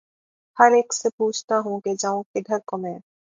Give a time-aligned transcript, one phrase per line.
[0.57, 2.97] ہر اک سے پوچھتا ہوں کہ’’ جاؤں کدھر کو میں